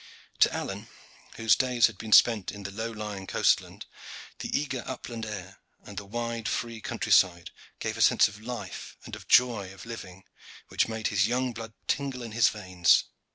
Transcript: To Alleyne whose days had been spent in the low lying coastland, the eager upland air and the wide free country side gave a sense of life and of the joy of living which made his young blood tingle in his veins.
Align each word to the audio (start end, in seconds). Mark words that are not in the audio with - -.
To 0.39 0.51
Alleyne 0.51 0.87
whose 1.35 1.55
days 1.55 1.85
had 1.85 1.99
been 1.99 2.11
spent 2.11 2.51
in 2.51 2.63
the 2.63 2.71
low 2.71 2.89
lying 2.89 3.27
coastland, 3.27 3.85
the 4.39 4.49
eager 4.59 4.83
upland 4.87 5.27
air 5.27 5.59
and 5.85 5.95
the 5.95 6.07
wide 6.07 6.47
free 6.49 6.81
country 6.81 7.11
side 7.11 7.51
gave 7.77 7.97
a 7.97 8.01
sense 8.01 8.27
of 8.27 8.41
life 8.41 8.97
and 9.05 9.15
of 9.15 9.27
the 9.27 9.31
joy 9.31 9.71
of 9.71 9.85
living 9.85 10.23
which 10.69 10.87
made 10.87 11.09
his 11.09 11.27
young 11.27 11.53
blood 11.53 11.73
tingle 11.87 12.23
in 12.23 12.31
his 12.31 12.49
veins. 12.49 13.03